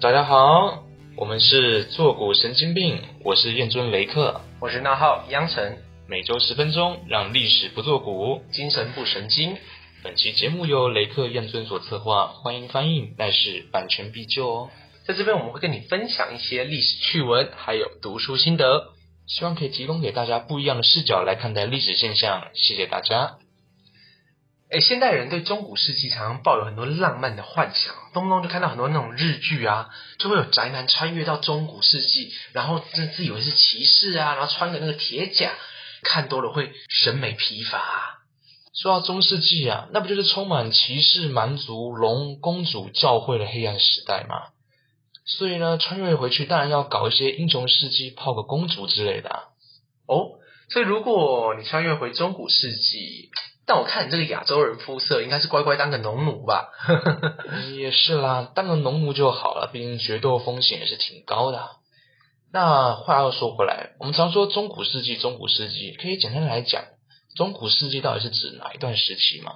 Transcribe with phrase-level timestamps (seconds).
[0.00, 0.82] 大家好，
[1.14, 5.76] 我们是坐骨神经病，我是燕尊雷克，我是那浩央晨，
[6.08, 9.58] 每周十分钟，让历史不坐骨，精神不神经。
[10.02, 14.70] 本期节目由雷克燕尊所策划，欢迎翻译，但是版权必究哦。
[15.06, 18.94] 在这边我们会跟你分享一些历史趣闻，还有读书心得，
[19.26, 22.48] 希望可以提供给大家不一样的视角来看待历史现象。
[22.54, 23.36] 谢谢大家。
[24.70, 29.88] 哎，现代人对中古世纪常常抱有很多浪漫的幻想，动不动就看到很多那种日剧啊，
[30.18, 35.52] 就会有宅男穿越到中古世纪，然后自自以为是骑士啊，然后穿个那个铁甲，
[36.02, 38.18] 看多了会审美疲乏啊。
[38.74, 44.48] 说到中世纪啊，那不就是充满骑士、蛮族、龙、公主、教会的黑暗时代吗？
[45.24, 49.42] 所以呢，穿越回去当然要搞一些英雄事迹，泡个公主之类的啊。
[50.06, 50.38] 哦，
[50.70, 53.30] 所以如果你穿越回中古世纪。
[53.70, 56.70] 但我看你这个亚洲人肤色，应该是乖乖当个农奴吧？
[57.78, 61.68] 也是啦，当个农奴就好了，毕竟决斗风险也是挺高的。
[62.52, 66.82] 那话又说回来，我们常说中古世纪，中古世纪可以简单来讲，
[67.36, 69.52] 中古世纪到底是指哪一段时期吗？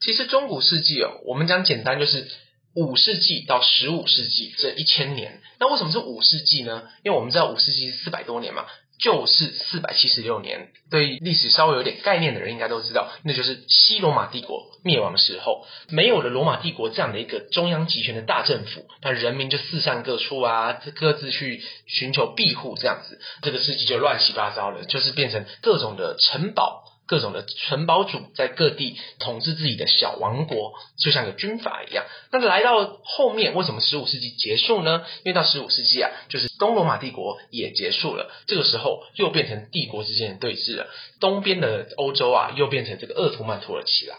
[0.00, 2.30] 其实中古世纪哦，我们讲简单就是
[2.76, 5.40] 五世纪到十五世纪这一千年。
[5.58, 6.84] 那为什么是五世纪呢？
[7.02, 8.66] 因为我们知道五世纪是四百多年嘛。
[8.98, 26.84] 就是四百七十六年，对历史稍微有点概念的人应该都知道，那就是西罗马帝国灭亡的时候，没有了罗马帝国这样的一个中央集权的大政府，那人民就四散各处啊，各自去寻求庇护，这样子，这个世纪就乱七八糟了，就是变成各种的城堡。
[27.08, 32.04] 各种的城堡主在各地统治自己的小王国，就像个军阀一样。
[32.30, 35.06] 那来到后面，为什么十五世纪结束呢？
[35.24, 40.88] 因为到十五世纪啊，就是东罗马帝国也结束了，这个时候又变成帝国之间的对峙了。
[41.18, 44.14] 东边的欧洲啊，又变成这个鄂图曼土耳其了。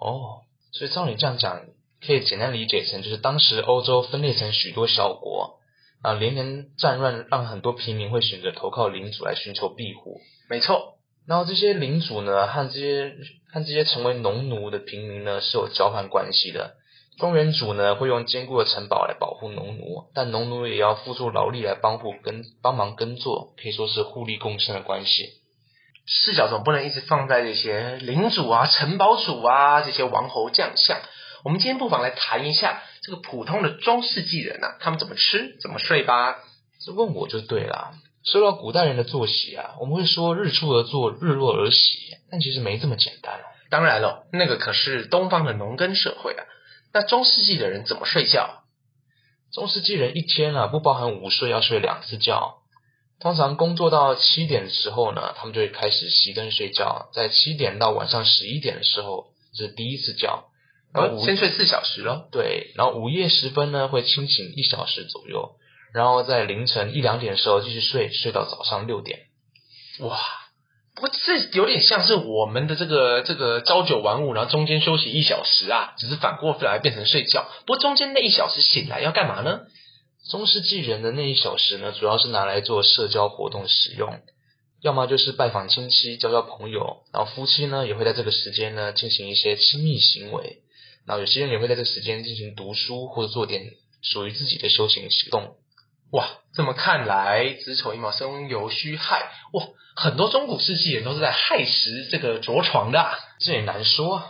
[0.00, 0.40] 哦，
[0.72, 1.60] 所以照你这样讲，
[2.06, 5.60] 可以简单理解成，就是当时欧洲分裂成许多小国
[6.00, 10.22] 啊，连年战乱让很多平民会选择投靠领主来寻求庇护。
[10.48, 10.93] 没错。
[11.26, 13.16] 然后这些领主呢，和这些
[13.52, 16.74] 和这些成为农奴的平民呢，是有交换关系的。
[17.18, 25.30] 庄园主呢，会用坚固的城堡来保护农奴，但农奴也要付出劳力来帮助耕帮忙耕作，可以说是互利共生的关系。
[26.06, 31.00] 视角总不能一直放在这些领主啊、城堡主啊这些王侯将相。
[31.44, 36.36] 我们今天不妨来谈一下这个普通的中世纪人啊，他们怎么吃、怎么睡吧。
[36.84, 37.94] 这问我就对了。
[38.24, 41.98] 说到古代人的作息啊，我们会说日出而作，日落而息，
[42.30, 43.44] 但其实没这么简单哦。
[43.70, 46.44] 当然了，那个可是东方的农耕社会啊。
[46.92, 48.62] 那中世纪的人怎么睡觉？
[49.52, 52.62] 中世纪人一天啊，不包含午睡，要睡两次觉。
[53.20, 60.48] 通常工作到七点的时候呢，他们就会开始熄灯睡觉，在七点到晚上十一点的时候，这是第一次觉。
[60.92, 62.28] 然后先睡四小时咯。
[62.32, 65.56] 对，然后午夜时分呢，会清醒一小时左右。
[65.94, 69.20] 然后在凌晨一两点的时候继续睡，睡到早上六点。
[70.00, 70.18] 哇，
[70.96, 77.48] 不过这有点像是我们的这个这个朝九晚五，然后中间休息一小时啊，只是反过来变成睡觉。
[77.64, 79.60] 不过中间那一小时醒来要干嘛呢？
[80.30, 84.20] 中世纪人的那一小时呢，主要是拿来做社交活动使用，
[84.82, 90.62] 要么就是拜访亲戚、交交朋友，然后夫妻呢也会在这个时间呢进行一些亲密行为，
[91.06, 93.62] 然后有些人也会在这个时间进行读书或者做点
[94.02, 95.54] 属于自己的休闲行动。
[96.14, 99.66] 哇，这么看来，子丑寅卯生酉戌亥，哇，
[99.96, 104.26] 很多中古世纪人都是在亥时这个着床的，啊，这也难说啊。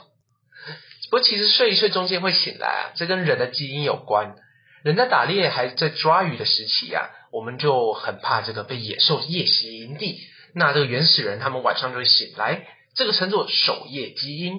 [1.11, 4.35] 不过其实睡一睡中间会醒来啊，这跟人的基因有关。
[4.83, 12.67] 人在打猎还在抓鱼的时期啊，我们就很怕这个被野兽夜袭营地，那这个原始人他们晚上就会醒来，
[12.97, 14.59] 这个称作守夜基因。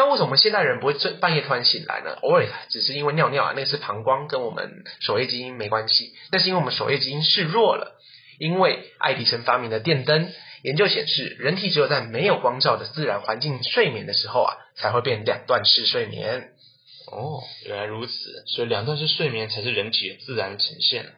[0.00, 2.16] 那为什么现代人不会半夜突然醒来呢？
[2.22, 6.14] 偶尔只是因为尿尿啊，那是膀胱，跟我们守夜基因没关系。
[6.32, 8.00] 那是因为我们守夜基因示弱了。
[8.38, 16.52] 因为爱迪生发明的电灯，研究显示，人体只有在没有光照的自然环境睡眠的时候啊，才会变两段式睡眠。
[17.12, 21.12] 哦，原来如此，所以两段式睡眠才是人体的自然呈现。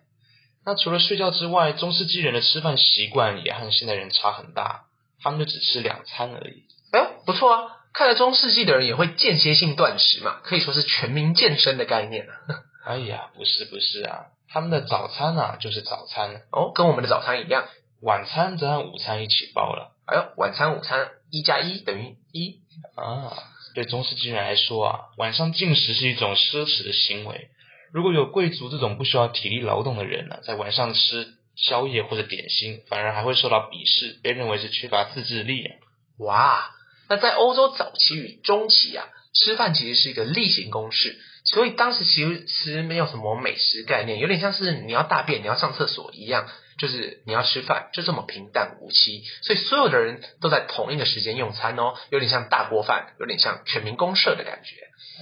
[0.67, 4.87] 那除了睡觉之外，中世纪人的吃饭习惯也和现代人差很大，
[5.23, 6.65] 他们就只吃两餐而已。
[6.91, 7.72] 哎呦，不错啊。
[7.95, 12.35] 看了中世纪的人也会间歇性断食嘛，可以说是全民健身的概念啊。
[12.85, 17.69] 哎呀，不是不是啊，他们的早餐啊就是早餐哦，跟我们的早餐一样。
[18.01, 19.95] 晚餐则和午餐一起包了。
[20.07, 22.61] 哎呦，晚餐午餐一加一等于一
[22.97, 23.33] 啊。
[23.75, 27.49] 对中世纪人来说啊，晚上进食是一种奢侈的行为。
[27.93, 35.77] 如果有贵族这种不需要体力劳动的人呢，在晚上吃宵夜或者点心，反而还会受到鄙视，被认为是缺乏自制力啊。
[36.19, 36.71] 哇！
[37.13, 39.05] 那在欧洲早期与中期啊，
[39.35, 46.49] 吃饭其实是一个例行公事，所以当时其实没有什么美食概念，有点像是你要大便、你要上厕所一样，
[46.79, 49.25] 就是你要吃饭，就这么平淡无奇。
[49.43, 54.77] 所以所有的人都在同一个时间用餐哦，有点像大锅饭，有点像全民公社的感觉。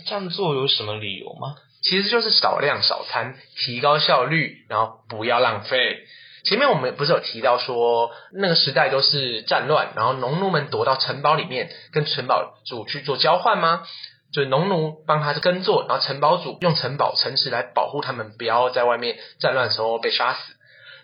[0.07, 1.57] 这样做有什么理由吗？
[1.83, 6.07] 其实就是少量少餐，提高效率，然后不要浪费。
[6.45, 13.87] 前面我们不是有提到说，那个时代都是战乱，然后农奴们躲到城堡里面，跟城堡主去做交换吗？
[14.33, 20.55] 就是农奴帮他耕作，然后城堡主用城堡城池来保护他们，不要在外面战乱的时候被杀死。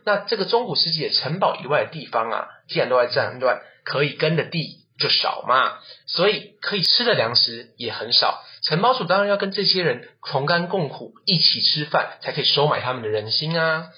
[0.04, 8.40] 那这个中古世纪的城堡以外的地方啊，既然都在战乱，可以耕的地就少嘛，所以可以吃的粮食也很少。
[8.62, 13.88] 城堡主当然要跟这些人同甘共苦，一起吃饭，才可以收买他们的人心啊。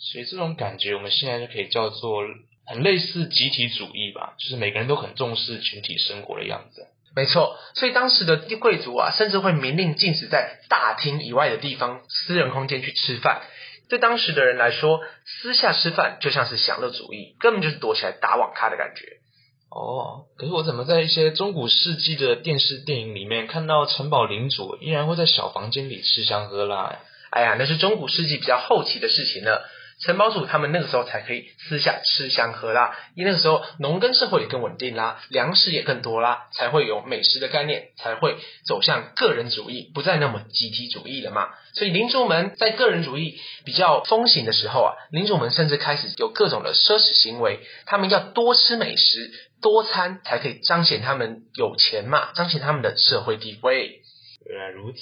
[0.00, 2.22] 所以这种感觉，我们现在就可以叫做
[2.66, 6.86] 很类似集体主义吧，就是每个人都很重视群体生活的样子。
[7.14, 13.42] 没错，所以当时的贵族啊，甚至会明令禁止在大厅以外的地方私人空间去吃饭。
[13.88, 19.18] 对当时的人来说，私下吃饭就像是享乐主义，根本就是躲起来打网咖的感觉。
[19.68, 27.00] 哦，可是我怎么在一些中古世纪的电视电影里面看到城堡领主依然会在小房间里吃香喝辣？
[27.30, 29.68] 哎呀，那是中古世纪比较后期的事情了。
[30.02, 38.36] 城堡主他们那个时候才可以私下吃香喝辣，因为那个时候农耕社会也更稳定啦，粮食也更多啦，才会有美食的概念，才会
[38.66, 41.50] 走向个人主义，不再那么集体主义了嘛。
[41.74, 49.30] 所以领主们在个人主义比较风行的时候啊，领主们甚至开始有各种的奢侈行为，他们要多吃美食，
[49.60, 54.00] 多餐才可以彰显他们有钱嘛，彰显他们的社会地位。
[54.46, 54.98] 原来如此，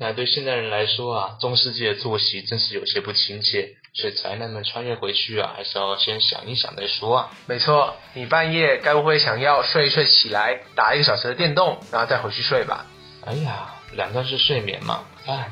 [0.00, 3.76] 那对现代人来说啊，中世纪的作息真是有些不亲切。
[3.94, 7.30] 所以宅男们穿越回去啊，还是要先想一想再说啊。
[7.46, 12.86] 没错，你半夜该不会想要睡一睡起来打一个小时的电动，然后再回去睡吧？
[13.26, 15.50] 哎呀，两段式睡眠嘛，哎。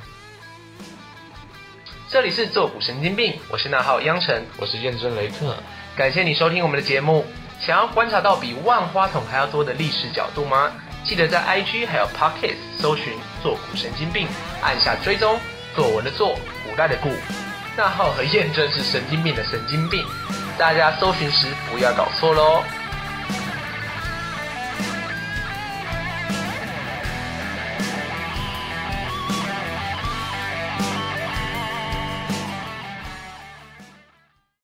[2.09, 5.55] 这里是做古神经病，我是那号央晨，我是验证雷克，
[5.95, 7.27] 感谢你收听我们的节目。
[7.61, 10.73] 想要观察到比万花筒还要多的历史角度吗？
[11.05, 13.13] 记得在 IG 还有 Podcast 搜寻
[13.43, 14.27] “做古神经病”，
[14.65, 15.39] 按下追踪。
[15.77, 16.37] 作文的作，
[16.69, 17.11] 古代的古。
[17.81, 20.05] 账号和验证是神经病的神经病，
[20.59, 22.63] 大家搜寻时不要搞错喽。